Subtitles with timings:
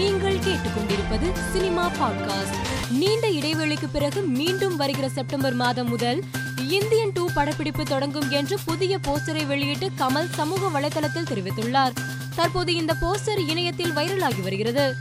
[0.00, 2.56] நீங்கள் கேட்டுக்கொண்டிருப்பது cinema podcast.
[2.90, 6.24] நீண்ட இடைவெளிக்கு பிறகு மீண்டும் வருகிற செப்டம்பர் மாதம் முதல்
[6.68, 11.92] இந்தியன் டூ படப்பிடிப்பு தொடங்கும் என்று புதிய போஸ்டரை வெளியிட்டு கமல் சமூக வலைதளத்தில் தெரிவித்துள்ளார்.
[12.34, 14.94] தற்போது இந்த போஸ்டர் இணையத்தில் வைரலாகி வருகிறது.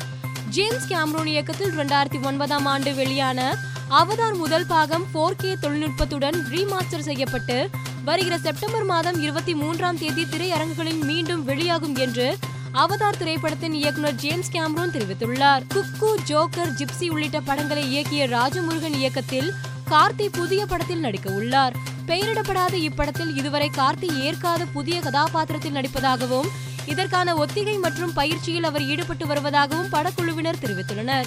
[0.49, 3.57] ஜேம்ஸ் கேம்ரோன் இயக்கத்தில் இரண்டாயிரத்தி ஒன்பதாம் ஆண்டு வெளியான
[3.89, 7.69] அவதார் முதல் பாகம் போர் கே தொழில்நுட்பத்துடன் ரீமாஸ்டர் செய்யப்பட்டு
[8.05, 12.37] வருகிற செப்டம்பர் மாதம் இருபத்தி மூன்றாம் தேதி திரையரங்குகளில் மீண்டும் வெளியாகும் என்று
[12.73, 15.63] அவதார் திரைப்படத்தின் இயக்குனர் ஜேம்ஸ் கேம்ரோன் தெரிவித்துள்ளார்.
[15.73, 19.53] குக்கு ஜோக்கர் ஜிப்சி உள்ளிட்ட படங்களை இயக்கிய ராஜமுருகன் இயக்கத்தில்
[19.89, 21.75] கார்த்தி புதிய படத்தில் நடிக்க உள்ளார்.
[22.07, 26.47] பெயரிடப்படாத இப்படத்தில் இதுவரை கார்த்தி ஏற்காத புதிய கதாபாத்திரத்தில் நடிப்பதாகவும்
[26.85, 31.25] இதற்கான ஒத்திகை மற்றும் பயிற்சியில் அவர் ஈடுபட்டு வருவதாகவும் படக்குழுவினர் தெரிவித்துள்ளனர்.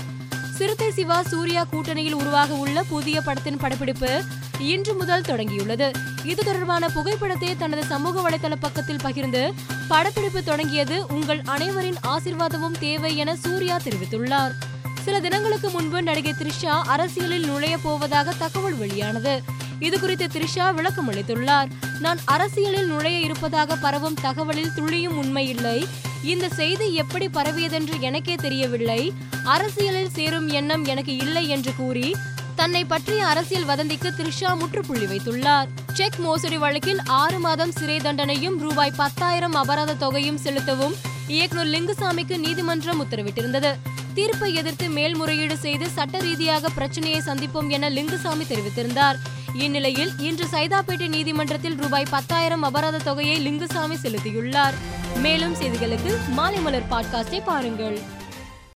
[0.57, 4.23] சிறுத்தை சிவா சூர்யா கூட்டணியில் உருவாக உள்ள புதிய படத்தின் படப்பிடிப்பு
[4.59, 5.89] இன்று முதல் தொடங்கியுள்ளது.
[6.25, 9.53] இது தொடர்பான புகைப்படத்தை தனது சமூக வலைதள பக்கத்தில் பகிர்ந்து
[9.89, 14.53] படப்பிடிப்பு தொடங்கியது உங்கள் அனைவரின் ஆசிர்வாதமும் தேவை என சூர்யா தெரிவித்துள்ளார்.
[15.03, 19.43] சில தினங்களுக்கு முன்பு நடிகை த்ரிஷா அரசியலில் நுழைய போவதாக தகவல் வெளியானது.
[19.79, 21.71] இது குறித்து த்ரிஷா விளக்கம் அளித்துள்ளார்.
[22.01, 25.87] நான் அரசியலில் நுழைய இருப்பதாக பரவும் தகவலில் துளியும் உண்மையில்லை
[26.23, 29.13] இந்த செய்தி எப்படி பரவியதென்று எனக்கே தெரியவில்லை.
[29.45, 32.17] அரசியலில் சேரும் எண்ணம் எனக்கு இல்லை என்று கூறி
[32.57, 35.67] தன்னை பற்றிய அரசியல் வதந்திக்கு த்ரிஷா முற்றுப்புள்ளி வைத்துள்ளார்.
[35.95, 40.95] செக் மோசடி வழக்கில் ஆறு மாதம் சிறை தண்டனையும் ரூபாய் பத்தாயிரம் அபராத தொகையும் செலுத்தவும்
[41.27, 43.75] இயக்குநர் லிங்குசாமிக்கு நீதிமன்றம் உத்தரவிட்டிருந்தது.
[44.15, 49.17] தீர்ப்பை எதிர்த்து மேல்முறையீடு செய்து சட்ட ரீதியாக பிரச்சனையை சந்திப்போம் என லிங்குசாமி தெரிவித்திருந்தார்.
[49.55, 54.75] இந்நிலையில் இன்று சைதாப்பேட்டை நீதிமன்றத்தில் ரூபாய் பத்தாயிரம் அபராத தொகையை லிங்குசாமி செலுத்தியுள்ளார்.
[55.17, 58.01] மேலும் செய்திகளுக்கு மாலை மலர் பாட்காஸ்டை பாருங்கள்.